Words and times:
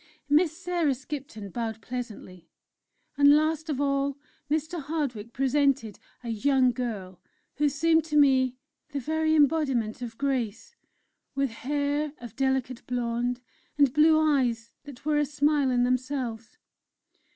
Miss 0.27 0.57
Sarah 0.57 0.95
Skipton 0.95 1.51
bowed 1.51 1.79
pleasantly, 1.79 2.49
and 3.17 3.35
last 3.35 3.69
of 3.69 3.79
all 3.79 4.17
Mr. 4.49 4.81
Hardwick 4.81 5.31
presented 5.31 5.99
a 6.23 6.29
young 6.29 6.71
girl 6.71 7.21
who 7.57 7.69
seemed 7.69 8.03
to 8.05 8.17
me 8.17 8.57
the 8.93 8.99
very 8.99 9.35
embodiment 9.35 10.01
of 10.01 10.17
grace 10.17 10.75
with 11.35 11.51
hair 11.51 12.13
of 12.17 12.35
delicate 12.35 12.83
blond, 12.87 13.41
and 13.77 13.93
blue 13.93 14.19
eyes 14.19 14.71
that 14.85 15.05
were 15.05 15.19
a 15.19 15.25
smile 15.27 15.69
in 15.69 15.83
themselves. 15.83 16.57